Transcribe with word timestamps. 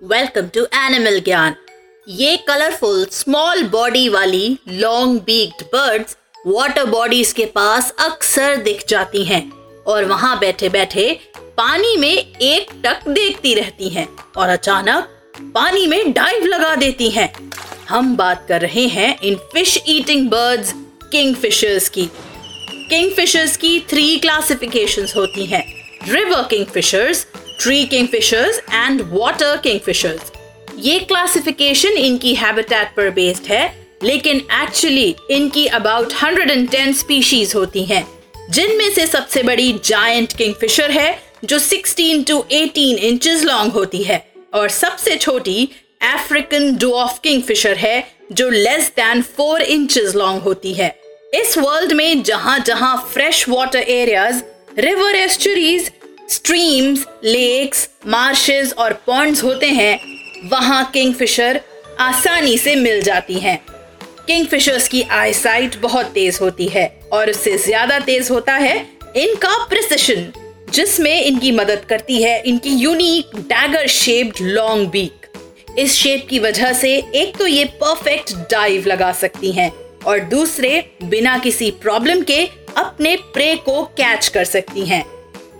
Welcome 0.00 0.46
to 0.54 0.60
animal 0.74 1.18
ज्ञान 1.20 1.54
ये 2.08 2.36
colourful 2.46 3.04
small 3.12 3.62
body 3.62 4.08
वाली 4.08 4.58
long 4.68 5.20
beaked 5.20 5.64
birds 5.64 6.16
water 6.46 6.84
bodies 6.84 7.32
के 7.32 7.44
पास 7.44 7.92
अक्सर 7.98 8.56
दिख 8.56 8.84
जाती 8.88 9.24
हैं 9.24 9.42
और 9.86 10.04
वहाँ 10.04 10.38
बैठे 10.38 10.68
बैठे 10.68 11.04
पानी 11.56 11.96
में 11.96 12.12
एक 12.12 12.70
टक 12.84 13.08
देखती 13.08 13.54
रहती 13.54 13.88
हैं 13.88 14.06
और 14.36 14.48
अचानक 14.48 15.08
पानी 15.54 15.86
में 15.86 16.12
डाइव 16.12 16.44
लगा 16.44 16.74
देती 16.74 17.10
हैं। 17.10 17.32
हम 17.88 18.16
बात 18.16 18.46
कर 18.48 18.60
रहे 18.60 18.86
हैं 18.88 19.18
इन 19.20 19.34
fish 19.52 19.78
eating 19.88 20.28
birds 20.30 20.72
king 21.12 21.34
fishers 21.36 21.88
की। 21.88 22.08
किंग 22.90 23.10
फिशर्स 23.12 23.56
की 23.56 23.78
थ्री 23.90 24.16
क्लासिफिकेशंस 24.16 25.16
होती 25.16 25.46
हैं। 25.46 25.64
River 26.08 26.42
kingfishers 26.66 27.26
tree 27.60 27.84
kingfishers 28.08 28.58
and 28.72 29.00
water 29.10 29.56
kingfishers 29.80 30.32
ये 30.78 30.98
क्लासिफिकेशन 30.98 31.88
इनकी 31.88 32.34
हैबिटेट 32.34 32.94
पर 32.96 33.10
बेस्ड 33.10 33.46
है, 33.46 33.64
लेकिन 34.02 34.36
एक्चुअली 34.36 35.14
इनकी 35.30 35.66
अबाउट 35.66 36.12
110 36.12 36.94
स्पीशीज 36.98 37.54
होती 37.54 37.84
हैं, 37.84 38.06
जिनमें 38.50 38.90
से 38.90 39.06
सबसे 39.06 39.42
बड़ी 39.42 39.72
जायंट 39.84 40.36
किंगफिशर 40.36 40.90
है, 40.90 41.18
जो 41.44 41.58
16 41.58 42.24
टू 42.28 42.38
18 42.52 42.98
इंचेस 42.98 43.44
लॉन्ग 43.44 43.72
होती 43.72 44.02
है, 44.02 44.32
और 44.54 44.68
सबसे 44.68 45.16
छोटी 45.16 45.68
अफ्रीकन 46.14 46.76
डॉफ 46.76 47.20
किंगफिशर 47.22 47.76
है, 47.76 48.04
जो 48.32 48.48
लेस 48.50 48.92
देन 48.96 49.22
4 49.40 49.60
इंचेस 49.60 50.14
लॉन्ग 50.14 50.42
होती 50.42 50.74
है। 50.74 50.94
इस 51.34 51.58
वर्ल्ड 51.58 51.92
में 51.92 52.22
जहाँ 52.22 52.58
जहाँ 52.58 52.96
fresh 53.14 53.48
water 53.48 53.78
areas 53.78 54.42
river 54.78 55.14
estuaries 55.14 55.90
streams 56.30 57.06
lakes 57.24 57.88
marshes 58.06 58.72
और 58.72 58.92
पॉन्ड्स 59.06 59.42
होते 59.44 59.66
हैं, 59.66 59.98
वहाँ 60.50 60.90
किंगफिशर 60.94 61.60
आसानी 62.00 62.56
से 62.58 62.74
मिल 62.76 63.02
जाती 63.02 63.38
हैं। 63.40 63.58
किंगफिशर्स 64.26 64.86
की 64.88 65.02
आई 65.12 65.32
साइट 65.32 65.80
बहुत 65.80 66.06
तेज 66.06 66.38
होती 66.42 66.68
है 66.68 66.86
और 67.12 67.30
उससे 67.30 67.56
ज़्यादा 67.58 67.98
तेज 68.00 68.30
होता 68.30 68.54
है 68.54 68.78
इनका 69.16 69.56
प्रिसिशन 69.66 70.32
जिसमें 70.72 71.20
इनकी 71.22 71.52
मदद 71.52 71.84
करती 71.88 72.22
है 72.22 72.40
इनकी 72.42 72.74
unique 72.76 73.36
dagger 73.36 73.86
shaped 73.88 74.42
long 74.42 74.88
beak 74.88 75.26
इस 75.78 75.94
शेप 75.94 76.26
की 76.30 76.38
वजह 76.38 76.72
से 76.72 76.96
एक 77.14 77.36
तो 77.36 77.46
ये 77.46 77.64
परफेक्ट 77.82 78.34
डाइव 78.50 78.86
लगा 78.86 79.12
सकती 79.12 79.52
हैं 79.52 79.70
और 80.06 80.20
दूसरे 80.30 80.82
बिना 81.04 81.38
किसी 81.38 81.70
प्रॉब्लम 81.82 82.22
के 82.22 82.44
अपने 82.76 83.16
प्रे 83.34 83.54
को 83.56 83.82
कैच 83.96 84.28
कर 84.28 84.44
सकती 84.46 84.86
हैं। 84.86 85.04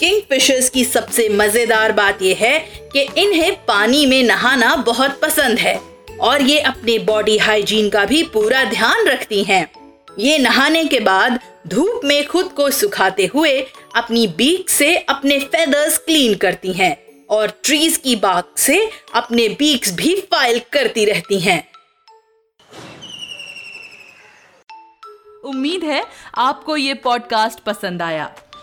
किंग 0.00 0.20
फिशर्स 0.30 0.68
की 0.70 0.84
सबसे 0.84 1.28
मज़ेदार 1.28 1.92
बात 1.92 2.22
यह 2.22 2.36
है 2.40 2.58
कि 2.92 3.00
इन्हें 3.16 3.52
पानी 3.64 4.04
में 4.06 4.22
नहाना 4.22 4.74
बहुत 4.76 5.18
पसंद 5.20 5.58
है 5.58 5.74
और 6.20 6.42
ये 6.42 6.60
अपने 6.60 6.98
बॉडी 7.04 7.36
हाइजीन 7.38 7.90
का 7.90 8.04
भी 8.04 8.22
पूरा 8.22 8.64
ध्यान 8.64 9.06
रखती 9.06 9.42
हैं। 9.44 9.66
ये 10.18 10.38
नहाने 10.38 10.84
के 10.84 11.00
बाद 11.00 11.38
धूप 11.68 12.00
में 12.04 12.26
खुद 12.26 12.48
को 12.52 12.70
सुखाते 12.70 13.26
हुए 13.26 13.60
अपनी 13.96 14.26
बीक 14.36 14.70
से 14.70 14.96
अपने 14.96 15.38
फेदर्स 15.46 15.98
क्लीन 15.98 16.34
करती 16.34 16.72
हैं 16.72 16.96
और 17.30 17.52
ट्रीज 17.64 17.96
की 17.96 18.16
बाग 18.16 18.54
से 18.58 18.84
अपने 19.14 19.48
बीक्स 19.58 19.92
भी 19.92 20.14
फ़ाइल 20.32 20.60
करती 20.72 21.04
रहती 21.04 21.40
हैं। 21.40 21.62
उम्मीद 25.44 25.84
है 25.84 26.04
आपको 26.38 26.76
ये 26.76 26.94
पॉडकास्ट 26.94 27.60
पसंद 27.60 28.02
आया 28.02 28.34